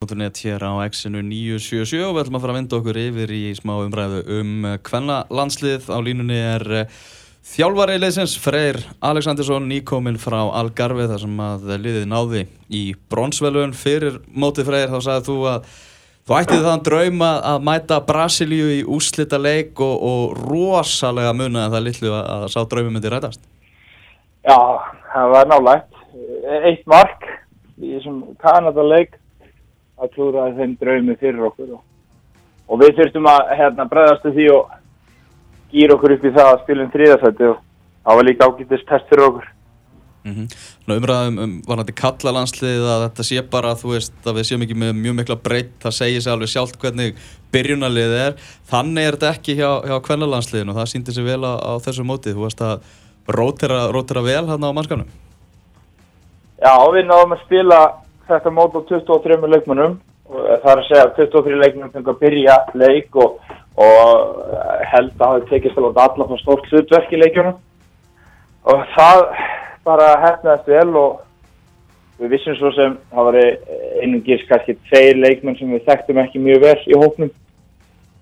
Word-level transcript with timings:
Hér 0.00 0.62
á 0.64 0.80
X-inu 0.88 1.20
977 1.20 2.06
og 2.08 2.14
við 2.16 2.22
ætlum 2.22 2.36
að 2.38 2.40
fara 2.40 2.52
að 2.54 2.56
vinda 2.56 2.76
okkur 2.78 2.98
yfir 3.02 3.32
í 3.36 3.40
smá 3.52 3.74
umræðu 3.82 4.22
um 4.38 4.62
hvenna 4.88 5.18
landslið 5.28 5.90
á 5.92 6.00
línunni 6.00 6.38
er 6.40 6.64
uh, 6.72 6.94
þjálfari 7.44 7.98
leysins 8.00 8.38
Freyr 8.40 8.78
Aleksandersson 9.04 9.68
nýkominn 9.68 10.16
frá 10.16 10.38
Algarve 10.56 11.04
þar 11.10 11.20
sem 11.26 11.44
að 11.44 11.68
liðið 11.84 12.08
náði 12.08 12.46
í 12.72 12.82
bronsvelun 13.12 13.76
fyrir 13.76 14.16
mótið 14.32 14.70
Freyr 14.70 14.88
þá 14.88 14.98
sagðið 15.04 15.28
þú 15.28 15.38
að 15.52 15.70
þú 16.24 16.38
ættið 16.40 16.66
þann 16.70 16.86
drauma 16.88 17.30
að 17.52 17.68
mæta 17.68 18.02
Brasilíu 18.08 18.72
í 18.78 18.82
úslita 18.96 19.36
leik 19.36 19.84
og, 19.84 19.94
og 20.00 20.42
rosalega 20.48 21.36
munaði 21.36 21.76
það 21.76 21.88
litlu 21.90 22.16
að, 22.16 22.34
að 22.38 22.50
sá 22.56 22.60
draumi 22.64 22.96
myndi 22.96 23.12
rætast. 23.12 23.44
Já, 24.48 24.60
það 25.12 25.36
var 25.36 25.52
nálægt. 25.52 26.04
Eitt 26.64 26.88
mark 26.88 27.32
í 27.76 27.98
þessum 27.98 28.22
Kanada 28.40 28.92
leik 28.96 29.19
að 30.00 30.12
klúra 30.16 30.48
þeim 30.56 30.74
draumi 30.80 31.16
fyrir 31.20 31.46
okkur 31.50 31.76
og, 31.76 31.80
og 32.68 32.82
við 32.82 32.98
þurftum 32.98 33.30
að 33.30 33.54
hérna, 33.58 33.88
bregðastu 33.90 34.34
því 34.36 34.50
og 34.56 34.76
gýra 35.70 35.96
okkur 35.96 36.16
upp 36.16 36.26
í 36.26 36.34
það 36.36 36.50
að 36.50 36.60
spilum 36.64 36.92
þriðasætti 36.94 37.48
og 37.50 37.58
það 38.04 38.20
var 38.20 38.28
líka 38.28 38.48
ágætist 38.48 38.88
test 38.88 39.10
fyrir 39.10 39.26
okkur. 39.28 39.50
Mm 40.20 40.32
-hmm. 40.36 40.48
Umræðum 40.96 41.38
um, 41.38 41.52
var 41.66 41.78
þetta 41.80 42.00
kalla 42.00 42.32
landslið 42.36 42.82
að 42.84 43.04
þetta 43.06 43.24
sé 43.24 43.42
bara 43.50 43.76
þú 43.82 43.92
veist 43.94 44.26
að 44.26 44.36
við 44.36 44.48
séum 44.48 44.62
ekki 44.62 44.76
með 44.76 44.90
mjög 44.98 45.14
mikla 45.16 45.36
breytt 45.36 45.76
það 45.80 45.94
segir 45.96 46.20
sér 46.20 46.32
alveg 46.32 46.48
sjálft 46.48 46.80
hvernig 46.80 47.14
byrjunarlið 47.52 48.12
er. 48.26 48.34
Þannig 48.68 49.04
er 49.04 49.16
þetta 49.16 49.30
ekki 49.30 49.54
hjá, 49.56 49.70
hjá 49.88 49.96
kvennalandsliðin 50.04 50.68
og 50.68 50.76
það 50.76 50.90
síndi 50.92 51.14
sér 51.16 51.24
vel 51.24 51.40
á, 51.40 51.52
á 51.56 51.72
þessu 51.80 52.04
mótið 52.04 52.36
þú 52.36 52.44
veist 52.44 52.60
að 52.60 52.84
rótera, 53.30 53.88
rótera 53.92 54.22
vel 54.22 54.46
hann 54.48 54.64
á 54.64 54.70
mannskapnum 54.72 55.08
Já, 56.60 56.74
við 56.92 57.06
náðum 57.08 57.34
að 57.36 57.44
spila 57.46 57.78
þetta 58.30 58.54
mót 58.54 58.78
á 58.78 58.80
23 58.88 59.50
leikmannum 59.54 59.98
það 60.30 60.70
er 60.72 60.82
að 60.82 60.86
segja 60.88 61.06
23 61.16 61.58
leikmannum 61.60 61.94
fengur 61.94 62.14
að 62.14 62.20
byrja 62.24 62.58
leik 62.78 63.16
og, 63.18 63.40
og 63.80 64.44
held 64.92 65.10
að 65.16 65.24
það 65.24 65.48
tekist 65.50 65.80
alveg 65.80 65.98
allar 66.04 66.30
frá 66.30 66.42
stórt 66.42 66.70
hlutverk 66.70 67.10
í 67.14 67.20
leikjunum. 67.20 67.58
Og 68.70 68.86
það 68.94 69.24
bara 69.86 70.08
hefnaðist 70.26 70.70
vel 70.70 70.94
og 71.00 71.20
við 72.20 72.34
vissum 72.34 72.56
svo 72.58 72.70
sem 72.76 72.96
það 73.10 73.28
var 73.30 73.38
einungis 74.04 74.46
kannski 74.48 74.76
tveir 74.90 75.18
leikmenn 75.18 75.56
sem 75.58 75.70
við 75.72 75.86
þekktum 75.88 76.20
ekki 76.22 76.42
mjög 76.42 76.66
vel 76.66 76.80
í 76.84 76.98
hóknum 77.00 77.30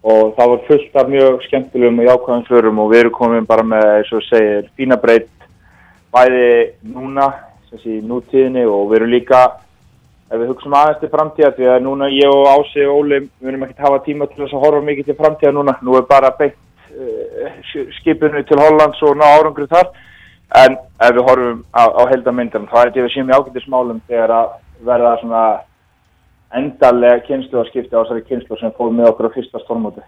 og 0.08 0.36
það 0.36 0.52
var 0.52 0.60
fullt 0.68 1.00
af 1.00 1.08
mjög 1.10 1.40
skemmtilegum 1.48 1.98
og 1.98 2.06
jákvæðum 2.06 2.44
förum 2.46 2.78
og 2.84 2.92
við 2.92 3.00
erum 3.02 3.16
komin 3.16 3.48
bara 3.48 3.64
með, 3.66 3.88
eins 3.96 4.12
og 4.14 4.22
segir, 4.28 4.68
fína 4.78 4.96
breytt 5.02 5.48
bæði 6.14 6.52
núna, 6.86 7.26
þessi 7.72 7.98
nútíðinni 8.06 8.62
og 8.70 8.86
við 8.92 9.00
erum 9.00 9.12
líka 9.16 9.40
ef 10.28 10.40
við 10.40 10.50
hugsaum 10.52 10.76
aðeins 10.76 11.00
til 11.02 11.12
framtíða 11.12 11.52
því 11.56 11.68
að 11.72 11.84
núna 11.86 12.10
ég 12.12 12.32
og 12.32 12.48
Ási 12.52 12.84
og 12.86 13.00
Óli 13.02 13.22
við 13.24 13.52
erum 13.52 13.64
ekki 13.66 13.78
að 13.78 13.86
hafa 13.86 14.02
tíma 14.04 14.28
til 14.28 14.42
þess 14.42 14.56
að 14.56 14.64
horfa 14.66 14.82
mikið 14.88 15.08
til 15.08 15.18
framtíða 15.20 15.54
núna. 15.56 15.76
Nú 15.82 15.96
er 15.96 16.04
bara 16.10 16.32
beint 16.38 16.58
uh, 16.92 17.56
skipinu 18.00 18.44
til 18.44 18.60
Hollands 18.60 19.02
og 19.02 19.16
ná 19.16 19.26
árangur 19.38 19.70
þar. 19.70 19.90
En 20.58 20.76
ef 20.76 21.16
við 21.16 21.24
horfum 21.28 21.64
á, 21.76 21.84
á 21.88 22.02
heldamyndan 22.12 22.68
þá 22.68 22.76
er 22.80 22.90
þetta 22.90 23.06
við 23.06 23.14
séum 23.16 23.32
í 23.32 23.36
ágættismálum 23.36 24.04
þegar 24.08 24.36
að 24.36 24.54
verða 24.88 25.16
svona 25.22 25.42
endalega 26.56 27.24
kynslu 27.26 27.60
að 27.60 27.68
skipta 27.72 28.00
á 28.00 28.02
þessari 28.02 28.24
kynslu 28.28 28.56
sem 28.60 28.72
fóð 28.76 28.94
með 28.96 29.10
okkur 29.12 29.28
á 29.28 29.34
fyrsta 29.36 29.60
stormóti 29.64 30.04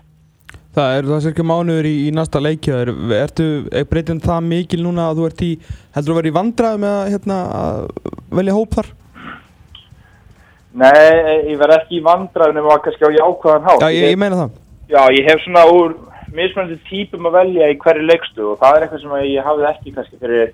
Það 0.71 0.97
er 0.97 1.07
það 1.09 1.23
cirka 1.25 1.45
mánuður 1.51 1.87
í, 1.91 1.95
í 2.07 2.11
næsta 2.15 2.41
leikjaður 2.41 2.93
ertu 3.17 3.47
breytinn 3.91 4.23
það 4.23 4.45
mikil 4.47 4.81
núna 4.85 5.09
að 5.11 5.19
þú 5.19 5.27
ert 5.27 5.43
í 5.43 5.51
heldur 5.97 6.13
þú 6.13 6.15
að 6.15 6.21
vera 6.21 6.31
í 6.31 6.37
vandrað 6.37 6.77
með 6.85 6.95
að, 6.95 7.11
hérna, 7.15 7.39
velja 8.39 8.55
hóp 8.57 8.77
þar? 8.79 8.93
Nei, 10.71 11.51
ég 11.51 11.59
verð 11.59 11.81
ekki 11.81 11.99
í 11.99 12.05
vandraðunum 12.07 12.69
og 12.71 12.83
kannski 12.85 13.09
á 13.09 13.17
jákvæðan 13.17 13.67
hálf. 13.67 13.83
Já, 13.83 13.91
ég, 13.91 14.13
ég 14.13 14.21
meina 14.21 14.39
það. 14.39 14.59
Já, 14.91 15.03
ég 15.17 15.27
hef 15.27 15.43
svona 15.43 15.65
úr 15.71 15.97
mismunandi 16.35 16.79
típum 16.87 17.27
að 17.27 17.39
velja 17.41 17.71
í 17.73 17.79
hverju 17.83 18.07
leikstu 18.07 18.47
og 18.53 18.61
það 18.61 18.77
er 18.77 18.87
eitthvað 18.87 19.03
sem 19.03 19.17
ég 19.27 19.47
hafði 19.49 19.67
ekki 19.71 19.95
kannski 19.97 20.21
fyrir, 20.21 20.53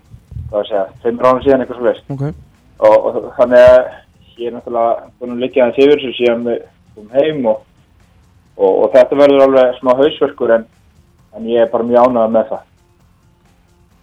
hvað 0.48 0.60
að 0.62 0.68
segja, 0.70 0.84
þeim 1.02 1.20
ráðum 1.20 1.42
síðan 1.44 1.64
eitthvað 1.64 1.80
svo 1.80 1.88
veist. 1.88 2.06
Okay. 2.16 2.36
Og, 2.76 3.08
og 3.10 3.28
þannig 3.36 3.66
að 3.66 3.76
ég 4.36 4.48
er 4.48 4.56
náttúrulega 4.56 5.10
búin 5.18 5.34
að 5.34 5.42
liggja 5.44 5.66
hans 5.66 5.82
yfir 5.84 6.02
sem 6.04 6.16
síðan 6.16 6.46
við 6.48 6.62
komum 6.96 7.12
heim 7.16 7.50
og, 7.52 7.60
og, 8.56 8.72
og 8.72 8.88
þetta 8.96 9.20
verður 9.20 9.44
alveg 9.46 9.76
smá 9.80 9.92
hausverkur 10.00 10.54
en, 10.56 10.66
en 11.36 11.52
ég 11.52 11.64
er 11.64 11.70
bara 11.72 11.88
mjög 11.88 12.08
ánægðað 12.08 12.34
með 12.38 12.50
það. 12.54 12.64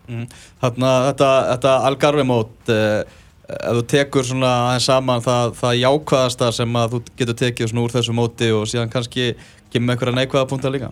Mm. 0.03 0.23
Þannig 0.61 0.87
að 0.89 1.05
þetta, 1.09 1.29
þetta 1.49 1.73
Algarve 1.89 2.25
mót, 2.27 2.55
eh, 2.73 3.19
ef 3.49 3.77
þú 3.77 3.83
tekur 3.91 4.25
svona 4.27 4.51
aðeins 4.69 4.87
saman 4.87 5.23
það, 5.23 5.53
það 5.59 5.79
jákvæðasta 5.81 6.51
sem 6.55 6.77
að 6.79 6.95
þú 6.95 7.01
getur 7.19 7.39
tekið 7.41 7.71
svona 7.71 7.83
úr 7.83 7.95
þessu 7.97 8.15
móti 8.15 8.51
og 8.55 8.67
síðan 8.71 8.91
kannski 8.93 9.33
kemur 9.73 9.95
einhverja 9.95 10.15
neikvæða 10.19 10.49
punktar 10.49 10.73
líka? 10.73 10.91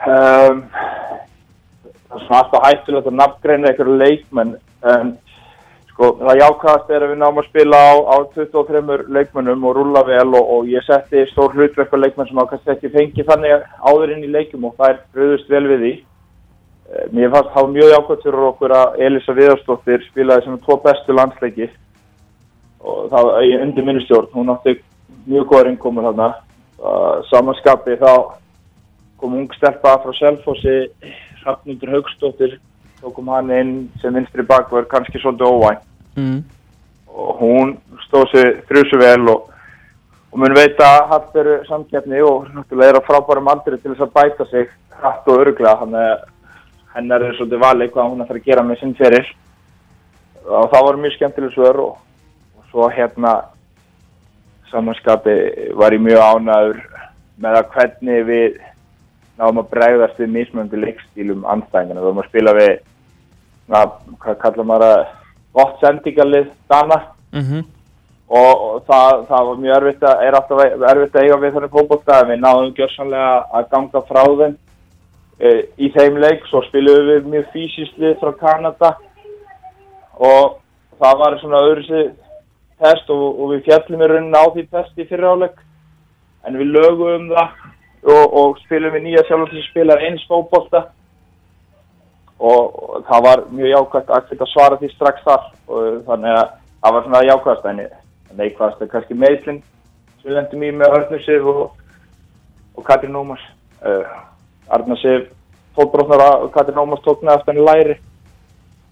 Um, 0.00 0.64
það 2.10 2.16
er 2.18 2.24
svona 2.26 2.42
alltaf 2.42 2.66
hættulegt 2.66 3.10
að 3.10 3.18
nafngreina 3.20 3.70
einhverju 3.70 3.98
leikmenn 4.00 4.54
en 4.90 5.14
sko 5.92 6.14
það 6.18 6.40
jákvæðast 6.40 6.92
er 6.96 7.04
að 7.04 7.12
við 7.12 7.18
náum 7.20 7.40
að 7.42 7.48
spila 7.50 7.78
á, 7.78 7.92
á 8.10 8.16
23 8.34 9.00
leikmennum 9.12 9.66
og 9.68 9.74
rúla 9.76 10.02
vel 10.08 10.28
og, 10.34 10.52
og 10.56 10.70
ég 10.72 10.86
setti 10.86 11.26
stór 11.30 11.54
hlutverk 11.54 11.94
á 11.94 12.02
leikmenn 12.02 12.30
sem 12.30 12.40
á 12.40 12.50
kannski 12.50 12.74
ekki 12.74 12.94
fengi 12.94 13.26
þannig 13.28 13.66
áður 13.84 14.16
inn 14.16 14.26
í 14.26 14.32
leikum 14.32 14.66
og 14.66 14.78
það 14.80 14.94
er 14.94 15.02
bröðust 15.14 15.52
vel 15.52 15.66
við 15.68 15.84
því 15.84 15.92
Mér 16.90 17.30
fannst 17.30 17.52
það 17.54 17.68
mjög 17.70 17.92
jákvæmt 17.92 18.22
fyrir 18.24 18.44
okkur 18.48 18.72
að 18.74 18.96
Elisa 19.06 19.34
Viðarstóttir 19.36 20.02
spilaði 20.08 20.42
sem 20.42 20.56
tvo 20.64 20.76
bestu 20.82 21.14
landsleiki 21.14 21.68
og 22.80 23.04
það 23.12 23.28
var 23.28 23.44
undir 23.62 23.86
minnustjórn, 23.86 24.30
hún 24.34 24.50
átti 24.50 24.74
mjög 25.28 25.46
góða 25.52 25.66
ringkomur 25.68 26.08
þarna. 26.08 26.28
Samanskapi 27.28 27.94
þá 28.00 28.10
kom 29.20 29.36
ung 29.36 29.52
stelpa 29.54 29.98
frá 30.02 30.16
Selfossi, 30.16 30.88
Hrafnundur 31.44 31.92
Haugstóttir, 31.94 32.56
þá 32.98 33.06
kom 33.14 33.30
hann 33.36 33.52
inn 33.54 33.72
sem 34.02 34.16
vinstri 34.16 34.42
bakverð, 34.48 34.88
kannski 34.90 35.20
svolítið 35.22 35.46
óvænt. 35.46 35.86
Mm. 36.16 36.42
Og 37.10 37.30
hún 37.44 37.72
stóð 38.08 38.26
sér 38.32 38.52
þrjusu 38.66 38.98
vel 38.98 39.30
og, 39.30 39.46
og 40.32 40.42
mun 40.42 40.56
veita 40.56 40.90
að 40.96 41.08
hatt 41.12 41.30
veru 41.38 41.56
samkjæfni 41.68 42.26
og 42.26 42.50
náttúrulega 42.56 42.96
er 42.96 42.98
á 42.98 43.06
frábærum 43.06 43.52
aldri 43.52 43.78
til 43.78 43.92
þess 43.92 44.08
að 44.08 44.14
bæta 44.16 44.50
sig 44.50 44.70
hratt 44.98 45.28
og 45.30 45.44
öruglega, 45.44 45.76
að 45.86 46.26
hennar 46.94 47.22
er 47.22 47.36
svolítið 47.38 47.64
valið 47.64 47.92
hvað 47.94 48.10
hún 48.10 48.24
ætlar 48.24 48.40
að 48.40 48.48
gera 48.48 48.66
með 48.66 48.80
sinn 48.80 48.96
fyrir 48.98 49.32
og 50.46 50.70
það 50.72 50.86
var 50.86 51.00
mjög 51.00 51.16
skemmtileg 51.16 51.54
svör 51.54 51.80
og, 51.84 51.96
og 52.58 52.70
svo 52.70 52.88
hérna 52.94 53.34
samanskapi 54.70 55.36
var 55.78 55.94
ég 55.94 56.02
mjög 56.02 56.22
ánæður 56.22 56.80
með 57.40 57.58
að 57.60 57.72
hvernig 57.74 58.26
við 58.28 58.60
náðum 59.40 59.62
að 59.62 59.70
bregðast 59.72 60.20
við 60.20 60.32
mismöndu 60.34 60.80
leikstílum 60.80 61.44
anstæðingana, 61.48 62.00
við 62.00 62.08
vorum 62.08 62.22
að 62.22 62.28
spila 62.28 62.54
við 62.58 62.72
na, 63.70 63.84
hvað 64.24 64.40
kallar 64.42 64.68
maður 64.68 64.86
að 64.86 65.04
gott 65.56 65.78
sendingarlið 65.80 66.50
dana. 66.70 66.98
Mm 67.30 67.44
-hmm. 67.46 67.62
og, 68.28 68.52
og 68.66 68.82
það, 68.86 69.22
það 69.28 69.46
var 69.48 69.62
mjög 69.64 69.76
erfitt 69.76 70.02
að 70.10 70.24
er 70.26 70.36
alltaf 70.38 70.60
erfitt 70.92 71.16
að 71.16 71.22
eiga 71.24 71.36
við 71.44 71.54
þannig 71.54 71.76
fókbólta 71.76 72.20
en 72.20 72.30
við 72.30 72.42
náðum 72.44 72.74
gjörsanlega 72.74 73.32
að 73.58 73.70
ganga 73.70 74.02
frá 74.10 74.22
þeim 75.40 75.62
í 75.80 75.88
þeim 75.94 76.18
leik, 76.20 76.44
svo 76.48 76.62
spilum 76.66 77.06
við 77.08 77.28
mjög 77.32 77.46
fysiskt 77.54 77.98
lið 77.98 78.18
frá 78.20 78.32
Kanada 78.40 78.94
og 80.20 80.60
það 81.00 81.20
var 81.22 81.38
svona 81.40 81.64
öðru 81.70 82.04
test 82.80 83.10
og, 83.12 83.24
og 83.40 83.52
við 83.54 83.66
fjallum 83.68 84.04
í 84.04 84.08
rauninni 84.10 84.40
á 84.40 84.44
því 84.52 84.66
testi 84.68 85.08
fyrir 85.08 85.32
áleik 85.32 85.58
en 86.44 86.56
við 86.60 86.72
lögum 86.76 87.28
það 87.32 87.58
og, 88.04 88.24
og 88.40 88.60
spilum 88.64 88.94
við 88.96 89.06
nýja 89.06 89.26
sjálf 89.28 89.50
til 89.50 89.60
að 89.60 89.68
spila 89.68 89.98
eins 90.06 90.24
fókbólta 90.28 90.86
og, 92.40 92.62
og 92.96 93.04
það 93.08 93.26
var 93.26 93.42
mjög 93.52 93.74
jákvæmt 93.74 94.14
að 94.16 94.52
svara 94.52 94.78
því 94.80 94.92
strax 94.94 95.26
þar. 95.26 95.50
Og 95.68 96.00
þannig 96.08 96.38
að 96.38 96.54
það 96.80 96.96
var 96.96 97.06
svona 97.06 97.26
jákvæmst 97.28 97.68
en 97.70 97.82
neikvæmst 98.40 98.82
er 98.82 98.92
kannski 98.94 99.18
meðlinn 99.18 99.60
sem 100.20 100.30
við 100.30 100.36
lendum 100.38 100.64
í 100.64 100.72
með 100.76 100.96
Örnusif 100.98 101.48
og, 101.52 101.62
og 102.76 102.86
Katrin 102.88 103.18
Ómars. 103.20 103.44
Uh, 103.80 104.04
Arnarsif 104.70 105.28
fótbrotnar 105.76 106.22
að 106.24 106.46
Katrin 106.54 106.80
Ómars 106.80 107.02
tók 107.04 107.22
með 107.24 107.38
eftir 107.38 107.54
henni 107.54 107.66
læri. 107.66 107.96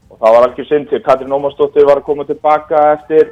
Og 0.09 0.17
það 0.21 0.35
var 0.35 0.47
alveg 0.47 0.69
synd 0.69 0.89
því 0.91 1.03
Katrin 1.05 1.37
Ómarsdóttir 1.37 1.87
var 1.89 2.01
að 2.01 2.09
koma 2.09 2.27
tilbaka 2.29 2.85
eftir 2.95 3.31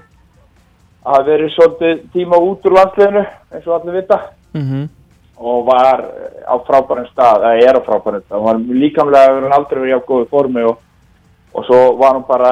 að 1.07 1.15
hafa 1.15 1.27
verið 1.31 1.53
svolítið 1.55 2.05
tíma 2.15 2.41
út 2.43 2.67
úr 2.67 2.77
landsleginu 2.77 3.25
eins 3.25 3.67
og 3.67 3.75
allir 3.79 4.01
vita. 4.01 4.21
Mm 4.53 4.63
-hmm. 4.63 4.89
og 5.37 5.67
var 5.67 6.01
á 6.49 6.55
frábærum 6.67 7.07
stað, 7.13 7.43
eða 7.45 7.69
er 7.69 7.77
á 7.77 7.87
frábærum 7.87 8.23
stað, 8.25 8.39
hún 8.39 8.47
var 8.47 8.57
líkamlega 8.57 9.35
hann 9.35 9.53
aldrei 9.53 9.81
verið 9.81 9.99
á 10.01 10.09
góðu 10.09 10.29
formi 10.29 10.63
og, 10.63 10.77
og 11.53 11.65
svo 11.65 11.97
var 11.97 12.13
hann 12.13 12.25
bara 12.29 12.51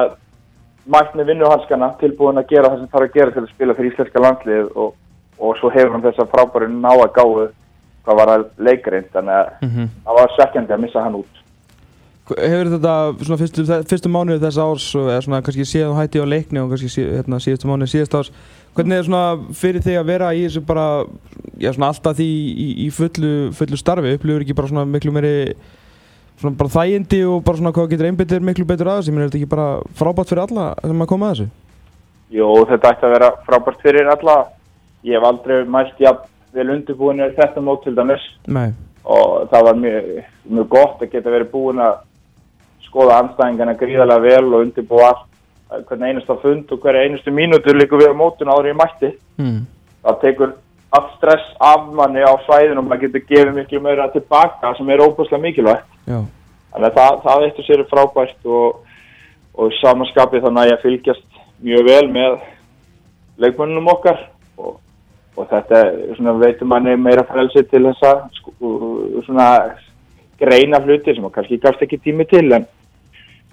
mætt 0.85 1.15
með 1.15 1.25
vinnuhalskana 1.25 1.95
tilbúin 1.99 2.37
að 2.37 2.49
gera 2.49 2.69
það 2.69 2.77
sem 2.79 2.87
þarf 2.87 3.07
að 3.07 3.13
gera 3.13 3.31
til 3.31 3.41
að 3.41 3.49
spila 3.49 3.73
fyrir 3.73 3.91
íslenska 3.91 4.19
landslið 4.19 4.67
og, 4.75 4.93
og 5.39 5.57
svo 5.57 5.69
hefur 5.69 5.91
hann 5.91 6.05
þess 6.05 6.19
að 6.19 6.31
frábæru 6.33 6.67
ná 6.67 6.91
að 6.91 7.13
gáðu 7.17 7.47
hvað 8.05 8.19
var 8.21 8.33
að 8.35 8.45
leikrind, 8.57 9.09
þannig 9.13 9.39
að 9.39 9.47
Mm 9.61 9.69
-hmm. 9.69 9.89
það 10.05 10.19
var 10.19 10.35
svekkjandi 10.35 10.73
að 10.73 10.81
missa 10.81 11.03
hann 11.03 11.19
út. 11.21 11.33
Hefur 12.25 12.69
þetta 12.73 12.93
svona 13.21 13.37
fyrstu, 13.37 13.65
fyrstu 13.89 14.09
mánuði 14.09 14.41
þess 14.41 14.57
árs 14.57 14.85
eða 14.95 15.21
svona 15.21 15.41
kannski 15.45 15.65
síðan 15.65 15.91
þú 15.93 15.99
hætti 15.99 16.21
á 16.21 16.25
leikni 16.25 16.59
og 16.59 16.69
kannski 16.69 17.03
hérna, 17.05 17.37
síðustu 17.37 17.67
mánuði 17.69 17.91
síðast 17.93 18.15
árs 18.17 18.31
Hvernig 18.75 18.97
er 18.97 19.05
svona 19.07 19.53
fyrir 19.55 19.79
þig 19.79 19.95
að 19.95 20.09
vera 20.09 20.33
í 20.35 20.41
þessu 20.43 20.61
bara, 20.67 21.05
já 21.63 21.69
svona 21.71 21.87
alltaf 21.93 22.17
því 22.17 22.25
í, 22.27 22.65
í 22.83 22.87
fullu, 22.91 23.53
fullu 23.55 23.77
starfi, 23.79 24.15
upplifur 24.17 24.43
ekki 24.43 24.55
bara 24.57 24.67
svona 24.67 24.83
miklu 24.89 25.13
meiri 25.15 25.53
svona 26.41 26.57
bara 26.59 26.73
þægindi 26.73 27.21
og 27.29 27.43
bara 27.45 27.61
svona 27.61 27.71
hvað 27.71 27.93
getur 27.93 28.09
einbyttir 28.09 28.43
miklu 28.43 28.65
betur 28.67 28.89
aðeins, 28.91 29.07
ég 29.07 29.15
meina 29.15 29.29
er 29.29 29.31
þetta 29.31 29.39
ekki 29.39 29.53
bara 29.53 29.67
frábært 29.95 30.33
fyrir 30.33 30.43
alla 30.43 30.65
sem 30.81 31.05
að 31.05 31.11
koma 31.13 31.29
að 31.29 31.37
þessu? 31.37 31.47
Jú, 32.35 32.49
þetta 32.73 32.91
ætti 32.91 33.07
að 33.07 33.15
vera 33.15 33.31
frábært 33.47 33.85
fyrir 33.85 34.11
alla. 34.11 34.37
Ég 35.05 35.15
hef 35.15 35.29
aldrei 35.29 35.63
mælt 35.69 36.01
jafn 36.01 36.27
vel 36.55 36.73
undirbúin 36.73 37.21
í 37.23 37.29
þetta 37.37 37.63
mót 37.63 37.83
til 37.83 37.95
dæmis 37.97 38.25
Nei, 38.47 38.71
og 39.03 39.47
það 39.51 39.69
var 39.69 39.79
mjög, 39.83 40.11
mjög 40.49 40.67
gott 40.73 41.01
að 41.05 41.11
geta 41.13 41.33
verið 41.33 41.51
búin 41.53 41.81
að 41.83 41.95
skoða 42.85 43.21
anstæðingarna 43.21 43.77
gríðarlega 43.79 44.23
vel 44.23 44.53
og 44.53 44.61
undirbúa 44.65 45.07
allt, 45.11 45.25
hvernig 45.89 46.13
einasta 46.13 46.37
fund 46.41 46.71
og 46.71 46.83
hverja 46.83 47.07
einustu 47.07 47.33
mínútur 47.33 47.75
líka 47.75 47.97
við 47.99 48.13
á 48.13 48.15
mótun 48.15 48.51
áður 48.53 48.71
ég 48.71 48.79
mætti. 48.79 49.11
mm. 49.41 49.59
Það 50.05 50.19
tekur 50.21 50.53
allt 50.95 51.13
stress 51.17 51.47
af 51.59 51.87
manni 51.97 52.23
á 52.23 52.33
svæðinu 52.45 52.79
og 52.79 52.87
maður 52.87 53.07
getur 53.07 53.25
gefið 53.29 53.53
miklu 53.55 53.81
meira 53.83 54.07
tilbaka 54.13 54.73
sem 54.77 54.89
er 54.89 55.03
óbúslega 55.03 55.41
mikilvægt. 55.41 55.87
já, 56.07 56.19
Þannig 56.71 56.89
að 56.89 56.97
það, 56.99 57.17
það 57.23 57.45
eittu 57.47 57.65
sér 57.65 57.81
er 57.81 57.89
frábært 57.89 58.49
og, 58.57 58.79
og 59.55 59.73
samanskapið 59.81 60.45
þannig 60.45 60.61
að 60.61 60.71
ég 60.71 60.83
fylgjast 60.83 61.41
mjög 61.65 61.85
vel 61.89 62.07
með 62.11 62.37
leikmönnum 63.43 63.91
okkar 63.95 64.21
og, 64.57 64.77
og 65.35 65.49
þetta 65.51 65.81
svona 66.17 66.37
veitum 66.39 66.71
manni 66.71 66.95
meira 66.99 67.25
frelsi 67.27 67.65
til 67.69 67.83
þess 67.89 68.07
að 68.07 68.23
sko, 68.39 68.71
svona 69.27 69.49
greina 70.39 70.81
hluti 70.83 71.15
sem 71.15 71.29
kannski 71.31 71.61
gafst 71.63 71.83
ekki 71.85 72.01
tími 72.03 72.27
til 72.29 72.47
en 72.55 72.67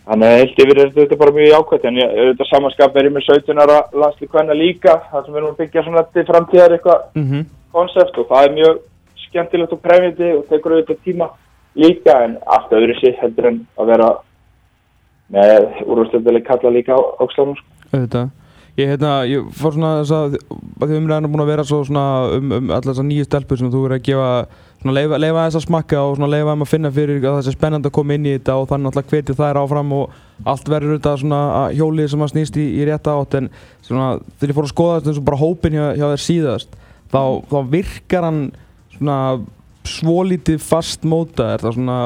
þannig 0.07 0.29
að 0.29 0.39
heilt 0.41 0.63
yfir 0.65 0.83
er 0.83 0.95
þetta 0.97 1.19
bara 1.19 1.35
mjög 1.37 1.51
jákvæmt 1.53 1.89
en 1.89 1.99
ég, 2.01 2.15
þetta 2.33 2.49
samanskap 2.51 2.97
er 2.97 3.09
ég 3.09 3.17
með 3.17 3.27
17 3.31 3.63
ára 3.63 3.81
landslið 3.95 4.33
hvenna 4.35 4.57
líka 4.59 4.97
þar 5.11 5.25
sem 5.25 5.35
við 5.35 5.43
erum 5.43 5.53
að 5.53 5.61
byggja 5.63 5.85
svona 5.87 6.07
til 6.11 6.25
framtíðar 6.31 6.79
eitthvað 6.79 7.05
mm 7.19 7.51
konsept 7.73 8.19
og 8.21 8.29
það 8.29 8.47
er 8.47 8.55
mjög 8.57 8.83
skemmtilegt 9.27 9.73
og 9.73 9.81
prefindi 9.81 10.29
og 10.37 10.45
tekur 10.51 10.77
auðvitað 10.77 10.99
tíma 11.07 11.29
líka 11.79 12.19
en 12.27 12.37
allt 12.45 12.75
öðru 12.77 12.99
sér 13.01 13.17
heldur 13.23 13.49
en 13.49 13.59
að 13.81 13.93
vera 13.95 14.09
með 15.33 15.69
úrvastöldali 15.87 16.43
kalla 16.45 16.75
líka 16.75 16.99
á 16.99 17.01
ákslánum 17.25 17.57
sko. 17.57 17.69
Ég, 18.73 18.89
hérna, 18.89 19.11
ég 19.29 19.49
fór 19.53 19.75
svona 19.75 19.99
þess 20.01 20.13
að, 20.17 20.37
því 20.81 20.97
umræðan 20.97 21.27
er 21.27 21.33
búin 21.35 21.43
að 21.45 21.51
vera 21.53 21.65
svo 21.69 21.83
svona 21.85 22.05
um, 22.39 22.53
um 22.57 22.71
allar 22.73 22.87
þessar 22.87 23.05
nýju 23.05 23.27
stelpur 23.27 23.59
sem 23.61 23.69
þú 23.73 23.83
er 23.85 23.95
að 23.99 24.07
gefa 24.07 24.29
svona 24.81 24.95
leifa, 24.97 25.19
leifa 25.21 25.43
þess 25.45 25.59
að 25.59 25.65
smakka 25.67 26.01
og 26.01 26.15
svona 26.17 26.31
leifa 26.33 26.55
þeim 26.55 26.65
að 26.65 26.71
finna 26.71 26.93
fyrir 26.97 27.19
að 27.21 27.37
það 27.37 27.45
sé 27.45 27.53
spennandi 27.53 27.91
að 27.91 27.95
koma 27.99 28.17
inn 28.17 28.31
í 28.31 28.33
þetta 28.39 28.57
og 28.57 28.71
þannig 28.71 28.89
alltaf 28.89 29.13
hvetja 29.13 29.37
þær 29.43 29.61
áfram 29.61 29.93
og 29.99 30.17
allt 30.55 30.73
verður 30.73 30.97
þetta 30.97 31.13
svona 31.21 31.43
hjólið 31.77 32.09
sem 32.15 32.25
að 32.25 32.33
snýst 32.33 32.57
í, 32.57 32.65
í 32.81 32.87
rétta 32.89 33.17
átt. 33.21 33.37
En 33.43 33.51
svona 33.85 34.09
þegar 34.41 34.55
ég 34.55 34.57
fór 34.57 34.69
að 34.71 34.73
skoða 34.73 34.97
þetta 34.97 35.13
eins 35.13 35.21
og 35.21 35.29
bara 35.29 35.43
hópin 35.43 35.77
hjá, 35.77 35.85
hjá 36.01 36.07
þér 36.09 36.25
síðast 36.25 36.77
þá, 37.13 37.23
þá 37.53 37.59
virkar 37.77 38.29
hann 38.31 38.43
svona 38.97 39.19
svolítið 39.93 40.65
fast 40.65 41.05
móta. 41.05 41.53
Er 41.59 41.67
það 41.67 41.77
svona 41.77 42.01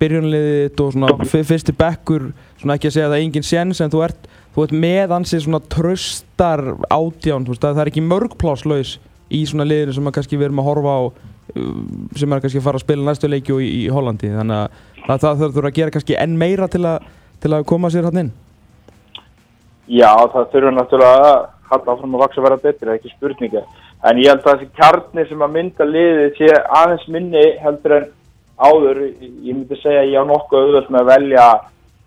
byrjunliðið 0.00 0.84
og 0.86 0.94
svona 0.94 1.12
fyr- 1.28 1.46
fyrsti 1.50 1.74
bekkur 1.76 2.30
svona 2.62 2.78
ekki 2.78 2.88
að 2.88 2.94
segja 2.94 3.10
að 3.10 3.14
það 3.16 3.18
er 3.18 3.26
engin 3.26 3.50
séns 3.50 3.82
en 3.82 3.92
þú 3.92 4.06
ert, 4.06 4.29
þú 4.54 4.64
ert 4.64 4.74
með 4.84 5.14
ansið 5.16 5.44
svona 5.44 5.62
tröstar 5.72 6.64
átján 6.90 7.46
þú 7.46 7.54
veist, 7.54 7.64
að 7.64 7.76
það 7.76 7.82
er 7.84 7.92
ekki 7.92 8.06
mörgpláslaus 8.06 8.96
í 9.30 9.44
svona 9.46 9.66
liðinu 9.68 9.96
sem 9.96 10.10
að 10.10 10.16
kannski 10.18 10.38
við 10.38 10.48
erum 10.48 10.62
að 10.62 10.68
horfa 10.70 10.96
á 10.96 11.00
uh, 11.06 11.74
sem 12.18 12.32
er 12.32 12.42
kannski 12.42 12.60
að 12.60 12.66
fara 12.66 12.80
að 12.80 12.86
spila 12.86 13.06
næstu 13.06 13.30
leiki 13.30 13.54
og 13.54 13.62
í, 13.62 13.70
í 13.84 13.88
Hollandi. 13.94 14.32
Þannig 14.34 14.60
að 14.60 14.86
það, 15.06 15.26
það 15.26 15.44
þurfur 15.44 15.70
að 15.70 15.76
gera 15.78 15.94
kannski 15.96 16.18
enn 16.18 16.38
meira 16.40 16.70
til 16.70 16.82
að, 16.88 17.06
til 17.42 17.52
að 17.54 17.68
koma 17.70 17.92
sér 17.92 18.10
hann 18.10 18.24
inn. 18.24 18.32
Já, 19.90 20.10
það 20.34 20.50
þurfa 20.54 20.74
náttúrulega 20.76 21.30
að 21.30 21.46
halda 21.70 21.94
áfram 21.94 22.16
að 22.16 22.24
vaksa 22.24 22.40
að 22.40 22.46
vera 22.48 22.62
betri, 22.64 22.86
það 22.86 22.92
er 22.92 22.98
ekki 22.98 23.14
spurninga 23.14 23.62
en 24.08 24.20
ég 24.20 24.30
held 24.32 24.46
að 24.46 24.62
þessi 24.62 24.78
kjarni 24.78 25.26
sem 25.28 25.44
að 25.44 25.52
mynda 25.56 25.86
liðið 25.86 26.38
sé 26.38 26.48
aðeins 26.78 27.06
minni 27.12 27.42
heldur 27.60 27.96
en 27.98 28.06
áður, 28.60 29.02
ég 29.20 29.52
myndi 29.54 29.78
segja 29.80 30.04
að 30.04 30.12
ég 30.14 30.24
á 30.24 30.30
nokkuð 30.30 30.64
auðvöld 30.64 30.90
með 30.92 31.02
að 31.02 31.10
velja 31.10 31.44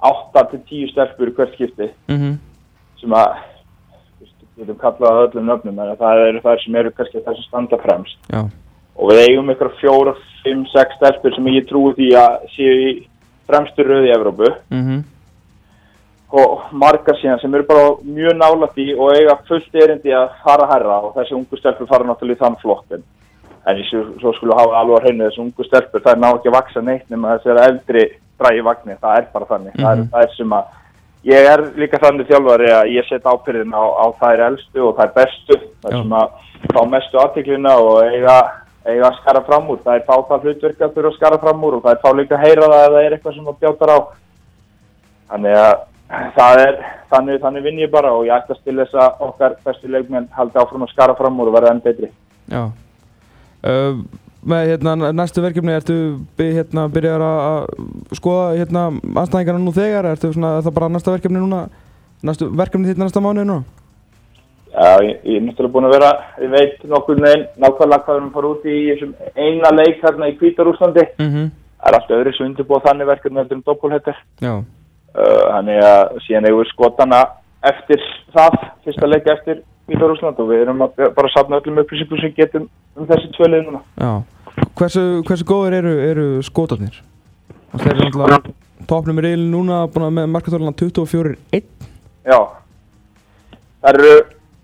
8-10 0.10 0.92
stelpur 0.92 1.32
í 1.32 1.36
hvert 1.38 1.56
skipti. 1.56 1.90
Mm 2.12 2.20
-hmm. 2.20 2.36
sem 3.02 3.16
að 3.20 3.32
við 4.20 4.66
getum 4.66 4.82
kallað 4.82 5.16
það 5.16 5.24
öllum 5.28 5.48
nöfnum 5.50 5.80
en 5.80 5.96
það 5.98 6.28
eru 6.28 6.44
þær 6.44 6.64
sem 6.64 6.76
eru 6.76 6.92
kannski 6.92 7.24
þær 7.26 7.36
sem 7.36 7.48
standa 7.48 7.78
fremst. 7.78 8.18
Já, 8.30 8.42
og 8.96 9.10
við 9.10 9.24
eigum 9.28 9.50
ykkur 9.50 9.72
fjóra, 9.80 10.14
fimm, 10.44 10.66
sex 10.66 10.96
stelpur 10.96 11.36
sem 11.36 11.48
ég 11.48 11.68
trúi 11.68 11.94
því 11.98 12.10
að 12.20 12.46
séu 12.56 12.76
í 12.90 13.08
fremstu 13.48 13.84
röði 13.84 14.12
í 14.12 14.16
Evrópu. 14.16 14.54
Mm 14.70 15.04
og 16.34 16.70
margar 16.74 17.18
síðan 17.22 17.42
sem 17.42 17.54
eru 17.54 17.66
bara 17.70 17.90
mjög 18.02 18.38
nála 18.40 18.70
því 18.74 18.88
og 18.98 19.12
eiga 19.14 19.36
fullt 19.48 19.76
erindi 19.84 20.14
að 20.18 20.32
fara 20.46 20.66
herra 20.72 20.96
og 21.06 21.12
þessi 21.18 21.36
ungu 21.38 21.60
stelpur 21.60 21.90
fara 21.92 22.08
náttúrulega 22.10 22.40
í 22.40 22.42
þann 22.42 22.58
flokk 22.64 22.96
en, 22.98 23.04
ég 23.78 23.86
svo, 23.90 24.02
svo 24.22 24.34
skulle 24.38 24.58
hafa 24.58 24.80
alveg 24.80 24.98
að 24.98 25.06
hreinu 25.06 25.28
þessi 25.28 25.44
ungu 25.44 25.68
stelpur 25.68 26.02
það 26.02 26.16
er 26.16 26.22
ná 26.24 26.30
ekki 26.32 26.50
að 26.50 26.58
vaksa 26.58 26.84
neitt 26.88 27.14
nema 27.14 27.36
þessi 27.36 27.54
er 27.54 27.62
eldri 27.68 28.06
drægi 28.40 28.64
vagnir, 28.66 28.98
það 29.02 29.18
er 29.18 29.28
bara 29.34 29.46
þannig. 29.46 29.74
Það, 29.78 29.92
er, 29.92 29.96
Mhm. 30.02 30.10
það 30.14 30.24
er 30.24 30.34
sem 30.38 30.50
að 30.50 30.64
ég 31.26 31.46
er 31.54 31.62
líka 31.80 32.00
þannig 32.00 32.28
þjálfari 32.28 32.70
að 32.74 32.92
ég 32.98 33.08
set 33.10 33.24
ábyrðin 33.24 33.74
á, 33.74 33.84
á 33.84 34.06
þær 34.22 34.40
elstu 34.48 34.88
og 34.88 34.98
þær 34.98 35.14
bestu. 35.14 35.56
Það 35.84 35.92
er 35.92 36.02
sem 36.02 36.12
að 36.12 36.30
fá 36.74 36.82
mestu 36.90 37.18
aðtiklina 37.20 37.78
og 37.80 38.04
eiga, 38.04 38.38
eiga 38.86 39.08
að 39.10 39.18
skara 39.22 39.42
fram 39.46 39.70
úr. 39.70 39.80
Það 39.86 39.96
er 39.96 40.06
fá 40.08 40.16
það 40.28 40.42
hlutverk 40.44 40.80
að 40.82 40.94
þurfa 40.94 41.12
að 41.12 41.18
skara 41.18 41.38
fram 41.38 41.64
úr 41.64 41.74
og 41.78 41.84
það 41.84 41.92
er 41.92 42.02
fá 42.04 42.10
líka 42.14 42.36
að 42.38 42.44
heyra 42.48 42.68
það 42.74 42.86
ef 42.86 42.92
það 42.94 43.06
er 43.06 43.12
eitthvað 43.18 43.36
sem 43.36 43.48
að 43.48 43.60
bjátar 43.60 43.94
á. 43.96 44.00
Þannig 45.34 45.56
að 45.58 45.76
það 46.36 46.60
er, 46.68 46.76
þannig, 47.12 47.40
þannig 47.42 47.64
vinn 47.64 47.80
ég 47.80 47.92
bara 47.92 48.12
og 48.14 48.26
ég 48.28 48.36
ættast 48.36 48.64
til 48.64 48.76
þess 48.78 48.94
að 48.94 49.22
okkar 49.28 49.56
bestu 49.66 49.88
leikmenn 49.88 50.28
haldi 50.36 50.60
áfram 50.60 50.84
að 50.84 50.92
skara 50.94 51.16
fram 51.16 51.40
úr 51.40 51.48
og 51.48 51.56
verða 51.56 51.72
enn 51.72 51.82
betri. 51.82 52.10
Já. 52.52 52.70
Uh, 53.64 54.04
Með 54.44 54.74
hérna 54.74 55.12
næstu 55.16 55.44
verkefni 55.44 55.72
ertu 55.76 55.96
hérna 56.40 56.90
byrjar 56.92 57.22
að 57.24 58.18
skoða 58.18 58.58
hérna 58.58 58.90
anstæðingarna 58.92 59.64
nú 59.64 59.72
þegar? 59.76 60.10
Ertu 60.12 60.34
svona, 60.34 60.58
er 60.58 60.66
það 60.66 60.76
bara 60.80 60.92
næsta 60.92 61.14
verkefni 61.14 61.40
núna? 61.40 61.62
Næstu 62.28 62.50
verkefni 62.52 62.92
þitt 62.92 63.00
næsta 63.00 63.24
mánuði 63.24 63.48
núna? 63.48 63.64
Já, 64.74 65.04
ég, 65.06 65.20
ég 65.22 65.38
er 65.38 65.44
náttúrulega 65.46 65.74
búin 65.76 65.86
að 65.86 65.92
vera, 65.94 66.12
ég 66.42 66.50
veit 66.50 66.86
nokkur 66.90 67.20
neginn 67.22 67.44
nákvæmlega 67.62 68.06
hvað 68.06 68.16
við 68.16 68.22
erum 68.22 68.32
fara 68.34 68.50
út 68.50 68.64
í 68.66 68.78
þessum 68.88 69.12
eina 69.38 69.70
leik 69.78 70.00
hérna 70.02 70.30
í 70.32 70.38
Kvítarúslandi 70.40 71.04
mm 71.12 71.28
-hmm. 71.28 71.52
það 71.78 71.92
er 71.92 71.98
allt 72.00 72.14
öðru 72.18 72.34
sem 72.34 72.48
undirbúa 72.48 72.80
þannig 72.88 73.10
verkefni 73.12 73.40
heldur 73.40 73.60
um 73.60 73.64
doppulhettir 73.68 74.18
Já, 74.42 74.54
uh, 74.58 75.44
þannig 75.54 75.84
að 75.92 76.18
síðan 76.26 76.48
eigum 76.50 76.64
við 76.64 76.72
skotana 76.72 77.20
eftir 77.62 78.02
það, 78.34 78.58
fyrsta 78.84 79.08
leik 79.08 79.30
eftir 79.36 79.62
Kvítarúsland 79.88 80.40
og 80.40 80.50
við 80.52 80.64
erum 80.64 80.84
að 80.86 81.02
bara 81.16 81.32
safna 81.34 81.60
öllum 81.60 81.82
upplýsingum 81.84 82.22
sem 82.22 82.36
getum 82.38 82.70
um 82.96 83.08
þessi 83.10 83.32
tvö 83.36 83.50
lið 83.52 83.66
núna. 83.68 83.82
Já. 84.00 84.12
Hversu, 84.80 85.04
hversu 85.28 85.48
góður 85.50 85.76
eru, 85.80 85.94
eru 86.10 86.28
skotarnir? 86.46 87.02
Þeir 87.74 87.90
eru 87.92 88.06
náttúrulega 88.06 88.54
topnum 88.88 89.20
í 89.20 89.26
reilin 89.26 89.52
núna 89.52 89.84
að 89.88 90.10
með 90.14 90.30
markatóluna 90.34 90.74
24-1 90.78 91.64
Já, 92.24 92.38
það 93.84 93.90
eru 93.94 94.14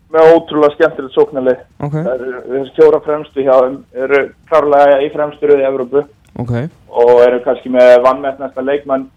með 0.09 0.31
ótrúlega 0.33 0.75
skemmtilegt 0.75 1.15
sóknarlið. 1.17 1.63
Ok, 1.85 1.95
Það 1.97 2.13
eru 2.15 2.41
þessi 2.53 2.75
fjóra 2.77 2.99
fremstu 3.05 3.45
hjá 3.45 3.53
þeim 3.59 3.77
eru 4.05 4.21
klárlega 4.49 5.01
í 5.05 5.09
fremstu 5.13 5.49
röði 5.49 5.65
í 5.65 5.69
Evrópu. 5.69 6.03
Ok. 6.39 6.53
Og 7.01 7.11
eru 7.25 7.41
kannski 7.45 7.71
með 7.73 7.95
vannmennasta 8.05 8.63
leikmann 8.65 9.09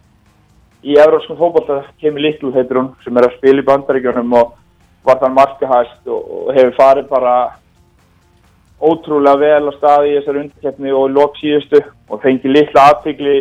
í 0.83 0.97
evrópskum 0.99 1.39
fótbolta 1.39 1.83
kemur 2.03 2.25
Little 2.25 2.51
heitir 2.57 2.81
hún 2.81 2.91
sem 3.05 3.17
er 3.17 3.29
að 3.29 3.37
spila 3.39 3.63
í 3.63 3.67
bandaríkjunum 3.69 4.35
og 4.41 4.57
var 5.07 5.19
þann 5.23 5.37
markahæst 5.37 6.09
og, 6.09 6.23
og 6.23 6.55
hefur 6.57 6.79
farið 6.79 7.11
bara 7.11 7.35
ótrúlega 8.83 9.39
vel 9.39 9.71
á 9.71 9.73
staði 9.77 10.13
í 10.13 10.17
þessari 10.19 10.43
undirkeppni 10.45 10.95
og 10.95 11.13
lók 11.15 11.37
síðustu 11.41 11.83
og 12.09 12.23
fengi 12.23 12.51
litla 12.51 12.89
aðbyggli 12.91 13.37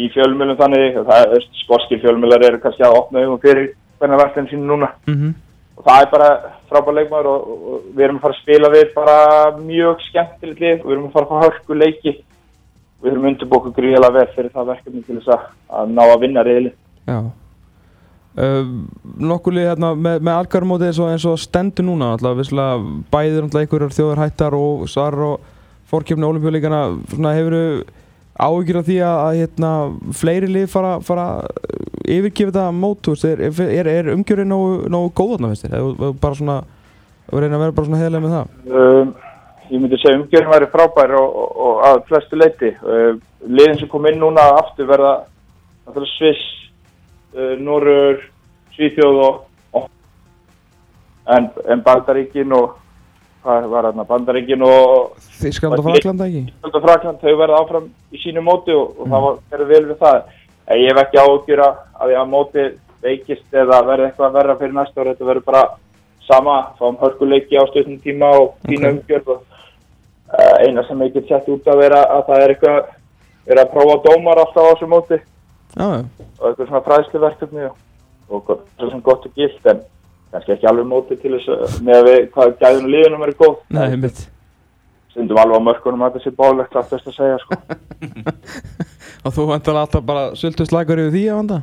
í 0.00 0.08
fjölmjölum 0.14 0.58
þannig 0.58 0.98
og 1.00 1.06
það 1.10 1.36
er 1.36 1.46
skorskir 1.64 2.02
fjölmjölar 2.02 2.46
eru 2.48 2.62
kannski 2.62 2.86
að 2.86 2.98
opna 2.98 3.22
augum 3.24 3.42
fyrir 3.42 3.72
hvernig 4.00 4.22
verðin 4.22 4.50
sín 4.50 4.66
núna. 4.66 4.92
Mm 5.10 5.38
og 5.80 5.86
það 5.88 6.02
er 6.02 6.08
bara 6.12 6.30
frábær 6.68 6.96
leikmaður 6.98 7.28
og, 7.30 7.44
og, 7.52 7.60
og 7.72 7.84
við 7.96 8.04
erum 8.04 8.18
að 8.18 8.24
fara 8.26 8.34
að 8.34 8.40
spila 8.42 8.70
við 8.74 8.90
bara 8.92 9.14
mjög 9.56 10.02
skemmtilegt 10.10 10.60
lið 10.60 10.74
og 10.82 10.86
við 10.86 10.96
erum 10.96 11.06
að 11.06 11.14
fara 11.14 11.24
að 11.24 11.30
fá 11.30 11.44
hörku 11.46 11.78
leiki. 11.80 12.16
Við 13.00 13.12
erum 13.14 13.28
undirbóku 13.30 13.72
gríðilega 13.78 14.12
vel 14.18 14.26
fyrir 14.34 14.52
það 14.52 14.72
verkefni 14.74 15.04
til 15.06 15.16
þess 15.16 15.32
að, 15.32 15.46
að 15.80 15.94
ná 15.96 16.02
að 16.04 16.18
vinna 16.26 16.44
reyðli 16.44 16.74
Já 17.08 17.20
uh, 18.38 18.66
Nokkulega 19.30 19.74
hérna 19.74 19.94
með, 19.94 20.20
með 20.26 20.36
algarmóti 20.36 20.90
eins 20.90 21.00
eins 21.04 21.28
og 21.28 21.40
stendur 21.40 21.88
núna 21.88 22.14
alltaf, 22.14 22.36
visslega 22.38 22.78
bæðir 23.12 23.46
alltaf 23.46 23.62
einhverjar 23.64 23.96
þjóðar 23.96 24.22
hættar 24.24 24.58
og 24.58 24.84
svar 24.90 25.18
og 25.26 25.48
fórkjöfni 25.90 26.28
olimpíuleikana 26.28 26.84
hefur 27.34 27.56
áhyggjur 28.40 28.80
af 28.80 28.86
því 28.88 28.98
að, 29.04 29.38
hérna, 29.40 29.70
fleiri 30.16 30.50
lið 30.50 30.68
fara, 30.72 30.92
fara 31.04 31.26
yfirgefa 32.10 32.52
þetta 32.52 32.66
mót 32.74 33.02
þú 33.04 33.14
veist, 33.14 33.26
er, 33.28 33.64
er, 33.66 33.90
er 33.90 34.12
umgjörið 34.14 34.48
nógu, 34.48 34.76
nógu 34.92 35.10
góð 35.18 35.34
þarna 35.34 35.50
finnst 35.50 35.66
þér? 35.66 35.74
Eða 35.80 36.12
bara 36.22 36.38
svona 36.38 36.60
reyna 37.30 37.58
að 37.58 37.64
vera 37.64 37.76
bara 37.76 37.88
svona 37.88 38.00
heðilega 38.00 38.24
með 38.24 38.36
það? 38.36 38.54
Um, 38.78 39.12
ég 39.70 39.82
myndi 39.82 40.00
segja 40.00 40.20
umgjörðin 40.20 40.54
væri 40.54 40.70
frábær 40.72 41.16
og, 41.20 41.36
og, 41.42 41.60
og 41.66 41.82
að 41.90 42.00
flestu 42.08 42.40
leiti 42.40 42.72
uh, 42.78 43.12
liðin 43.46 43.82
sem 43.82 43.92
kom 43.92 44.08
inn 44.10 44.20
núna 44.22 44.46
aftur 44.60 44.88
verða 44.90 45.14
Sviss 46.14 46.42
uh, 47.36 47.54
Norur, 47.60 48.20
Svíþjóð 48.74 49.22
og, 49.26 49.40
og 49.76 49.88
en, 51.36 51.50
en 51.70 51.82
Bandaríkin 51.86 52.52
og 52.56 52.76
hvað 53.44 53.66
var 53.72 53.88
þarna, 53.88 54.04
Bandaríkin 54.08 54.62
og 54.66 55.16
Þískland 55.40 55.78
og 55.78 55.86
Frakland 55.88 56.24
ekki? 56.26 56.44
Ísland 56.50 56.76
og 56.76 56.84
Frakland 56.84 57.22
þau 57.24 57.36
verða 57.40 57.60
áfram 57.62 57.90
í 58.12 58.20
sínu 58.20 58.44
móti 58.44 58.74
og, 58.76 58.96
og 59.00 59.08
það 59.08 59.26
var 59.26 59.38
verið 59.54 59.70
vel 59.74 59.84
við 59.90 60.00
það. 60.04 60.18
En 60.70 60.80
ég 60.80 60.90
hef 60.92 61.02
ekki 61.04 61.20
áhugjur 61.22 61.62
að 61.64 61.78
því 62.00 62.18
að 62.20 62.32
móti 62.34 62.66
veikist 63.00 63.56
eða 63.56 63.80
verði 63.88 64.10
eitthvað 64.10 64.34
verra 64.36 64.58
fyrir 64.60 64.76
næsta 64.76 65.00
ára, 65.00 65.14
þetta 65.14 65.30
verður 65.30 65.46
bara 65.46 65.62
sama, 66.26 66.56
fáum 66.78 66.98
hörkuleiki 67.00 67.56
á 67.58 67.64
stöðnum 67.70 68.00
tíma 68.04 68.28
og 68.38 68.52
fína 68.68 68.90
Ok. 68.90 68.98
umgjörð 68.98 69.30
og 69.34 69.40
uh, 69.40 70.56
eina 70.60 70.84
sem 70.86 71.02
ég 71.06 71.14
get 71.16 71.28
sett 71.32 71.48
út 71.48 71.66
að 71.66 71.80
vera 71.80 72.04
að 72.04 72.26
það 72.28 72.44
er 72.44 72.54
eitthvað 72.54 72.80
verið 73.48 73.62
að 73.64 73.72
prófa 73.72 73.96
dómar 74.04 74.42
alltaf 74.44 74.68
á 74.68 74.70
þessu 74.74 74.90
móti 74.90 75.20
Já. 75.76 75.86
og 76.40 76.44
eitthvað 76.50 76.66
svona 76.68 76.82
fræðsluverkefni 76.88 77.64
og, 77.68 77.76
og 78.30 78.44
gott- 78.46 78.66
svo 78.78 79.00
og 79.14 79.30
gilt 79.36 79.66
en 79.70 79.80
kannski 80.32 80.52
ekki 80.56 80.66
alveg 80.70 80.86
móti 80.90 81.16
til 81.20 81.32
þess 81.36 81.48
að 81.54 81.80
með 81.86 81.96
að 82.00 82.08
við 82.10 82.20
hvað 82.34 82.52
gæðinu 82.60 82.92
líðunum 82.94 83.24
eru 83.26 83.34
góð 83.40 83.56
Nei, 83.74 83.96
mitt. 83.96 84.20
stundum 85.10 85.38
alveg 85.42 85.58
á 85.58 85.66
mörkunum 85.68 86.02
að 86.06 86.12
þetta 86.16 86.24
sé 86.24 86.34
bálegt 86.38 86.76
allt 86.76 86.90
þess 86.94 87.10
að 87.10 87.18
segja 87.18 87.38
sko 87.44 87.60
Og 89.26 89.34
þú 89.36 89.44
vantar 89.50 89.76
alltaf 89.76 90.04
bara 90.06 90.30
sultu 90.38 90.64
slagur 90.64 91.00
yfir 91.02 91.12
því 91.12 91.22
að 91.28 91.38
vanda? 91.40 91.58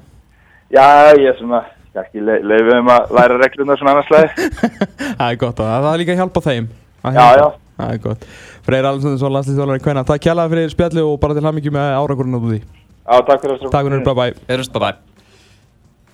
Já, 0.69 0.83
ég 1.17 1.29
er 1.31 1.37
svona, 1.39 1.61
kannski 1.95 2.21
le 2.21 2.35
leifum 2.45 2.83
um 2.83 2.91
að 2.93 3.13
læra 3.17 3.37
reglurnar 3.41 3.79
svona 3.79 3.95
annars 3.95 4.11
leið. 4.13 4.35
Það 5.17 5.31
er 5.31 5.39
gott 5.41 5.61
að 5.63 5.71
það 5.71 5.87
er 5.93 6.01
líka 6.03 6.13
að 6.13 6.19
hjálpa 6.21 6.43
þeim. 6.45 6.67
Að 7.01 7.17
Já, 7.17 7.23
hjálpa. 7.23 7.39
já. 7.41 7.47
Það 7.77 7.93
er 7.95 8.01
gott. 8.03 8.27
Freyr 8.67 8.87
Alessandrsson, 8.91 9.33
landslýstjálfari 9.37 9.83
Kvenna. 9.87 10.03
Takk 10.05 10.21
kjærlega 10.27 10.51
fyrir 10.53 10.71
spjalli 10.75 11.01
og 11.07 11.17
bara 11.23 11.37
til 11.37 11.45
hamingjum 11.47 11.75
með 11.79 11.89
árangurinn 11.97 12.37
út 12.37 12.45
úr 12.45 12.53
því. 12.53 12.61
Já, 13.07 13.21
takk 13.23 13.43
fyrir 13.43 13.55
þessu. 13.55 13.71
Takk 13.71 13.87
fyrir, 13.87 14.03
bye 14.03 14.15
bye. 14.17 14.33
Heyrjumst, 14.49 14.73
bye 14.75 14.83
bye. 14.83 14.97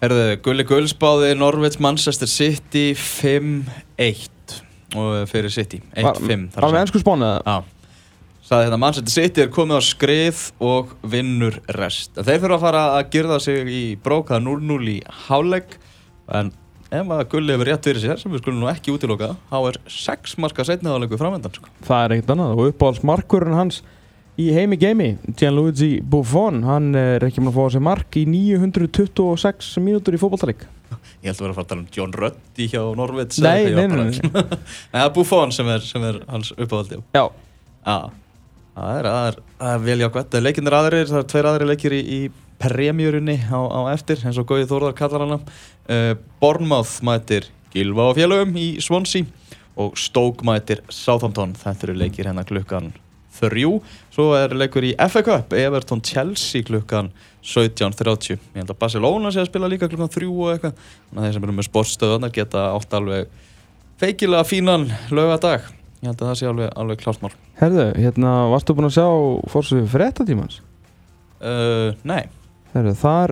Herðu, 0.03 0.23
Gulli 0.45 0.65
Gulls 0.67 0.91
báði 0.99 1.31
Norveits 1.39 1.79
Manchester 1.81 2.29
City 2.29 2.91
5-1 2.99 4.57
og 4.99 5.29
fyrir 5.31 5.53
City 5.53 5.79
1-5 5.95 6.49
þar 6.53 6.67
að 6.67 6.73
Var 6.75 6.81
ennsku 6.81 6.99
spónu 7.01 7.25
eða? 7.25 7.39
Já, 7.47 8.03
sagði 8.43 8.67
þetta 8.67 8.79
Manchester 8.83 9.15
City 9.15 9.45
er 9.45 9.53
komið 9.55 9.79
á 9.79 9.83
skrið 9.87 10.41
og 10.69 10.91
vinnur 11.07 11.57
rest. 11.79 12.11
Þeir 12.19 12.43
þurfa 12.43 12.57
að 12.59 12.65
fara 12.67 12.83
að 12.97 13.07
girða 13.15 13.39
sig 13.47 13.71
í 13.71 13.81
brókað 14.03 14.43
0-0 14.45 14.91
í 14.91 14.97
hálegg 15.23 15.79
en 16.35 16.51
ef 16.93 17.15
að 17.15 17.25
Gulli 17.31 17.55
hefur 17.55 17.71
rétt 17.71 17.89
fyrir 17.89 18.03
sér 18.03 18.21
sem 18.21 18.35
við 18.35 18.43
skulum 18.43 18.59
nú 18.61 18.69
ekki 18.69 18.93
útiloka 18.93 19.33
þá 19.49 19.57
er 19.71 19.81
6 19.95 20.35
marka 20.43 20.67
setni 20.67 20.91
háleggu 20.91 21.17
framöndan 21.17 21.55
sko. 21.55 21.71
Það 21.87 22.03
er 22.05 22.17
ekkert 22.17 22.35
annað. 22.35 22.57
Og 22.59 22.73
uppáhaldsmarkurinn 22.75 23.57
hans 23.57 23.79
í 24.39 24.47
heimi 24.55 24.77
geimi, 24.81 25.09
Gianluigi 25.37 25.99
Buffon, 26.09 26.63
hann 26.65 26.93
er 26.97 27.23
ekki 27.27 27.43
með 27.43 27.53
að 27.53 27.57
fá 27.59 27.75
sér 27.75 27.83
mark 27.85 28.17
í 28.17 28.23
926 28.29 29.75
mínútur 29.83 30.17
í 30.17 30.21
fótballtaleik. 30.21 30.65
Ég 31.23 31.29
held 31.29 31.37
að 31.37 31.43
vera 31.43 31.53
að 31.53 31.57
fara 31.57 31.65
að 31.65 31.69
tala 31.71 31.81
um 31.83 31.91
John 31.93 32.13
Ruddy 32.17 32.67
hjá 32.69 32.81
Norveits 32.97 33.39
Nei, 33.41 33.69
eða 33.69 33.85
nei, 33.89 34.43
er 35.03 35.13
Buffon 35.15 35.53
sem 35.55 35.69
er, 35.73 35.85
sem 35.85 36.03
er 36.05 36.19
hans 36.29 36.51
uppáhaldi 36.53 36.99
Já. 37.15 37.23
Já, 37.83 37.97
það 38.75 38.99
er, 38.99 39.09
er, 39.11 39.39
það 39.59 39.73
er 39.73 39.85
vel 39.87 39.97
jákvæmt. 40.03 40.37
Leikinnir 40.43 40.77
aðrir, 40.77 41.07
það 41.09 41.21
er 41.21 41.29
tveir 41.33 41.49
aðrir 41.49 41.71
leikir 41.71 41.95
í, 41.97 42.01
í 42.03 42.19
premjörunni 42.63 43.37
á, 43.49 43.59
á 43.59 43.81
eftir, 43.93 44.21
eins 44.23 44.39
og 44.39 44.47
Gauði 44.49 44.69
Þórðar 44.69 44.97
kallar 44.97 45.25
hana. 45.25 45.39
Uh, 45.87 46.13
Bournemouth 46.41 47.01
mætir 47.05 47.49
Gilva 47.73 48.11
og 48.11 48.19
félögum 48.19 48.53
í 48.59 48.67
Swansea 48.83 49.25
og 49.81 49.97
Stoke 49.99 50.45
mætir 50.47 50.83
Southampton. 50.93 51.57
Þetta 51.59 51.89
eru 51.89 51.97
leikir 52.03 52.29
hérna 52.29 52.45
klukkan 52.47 52.93
þrjú. 53.37 53.77
Svo 54.13 54.27
er 54.37 54.55
leikur 54.57 54.85
í 54.87 54.93
FA 55.09 55.23
Cup, 55.25 55.55
Everton 55.57 56.03
Chelsea 56.05 56.65
klukkan 56.67 57.11
17.30. 57.43 58.37
Ég 58.37 58.59
held 58.61 58.73
að 58.73 58.81
Barcelona 58.81 59.31
sé 59.33 59.43
að 59.43 59.49
spila 59.51 59.71
líka 59.71 59.89
klukkan 59.91 60.11
þrjú 60.13 60.33
og 60.33 60.51
eitthvað. 60.53 60.83
Þannig 61.09 61.23
að 61.23 61.27
þeir 61.27 61.37
sem 61.37 61.47
eru 61.47 61.57
með 61.57 61.69
sportstöðunar 61.69 62.35
geta 62.35 62.67
átt 62.73 62.99
alveg 62.99 63.33
feikilega 64.03 64.47
fínan 64.47 64.87
lögadag. 65.13 65.65
Ég 66.03 66.11
held 66.11 66.21
að 66.21 66.29
það 66.29 66.39
sé 66.39 66.51
alveg, 66.51 66.71
alveg 66.83 67.01
klártmál. 67.03 67.33
Herðu, 67.59 67.89
hérna, 67.95 68.37
varstu 68.51 68.75
búinn 68.75 68.89
að 68.89 68.97
sjá 68.97 69.07
fórsöðu 69.53 69.89
fréttatímans? 69.91 70.61
Uh, 71.43 71.91
nei, 72.07 72.25
Herðu, 72.73 72.93
þar 72.97 73.31